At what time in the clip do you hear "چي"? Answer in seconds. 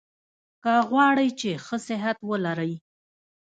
1.39-1.51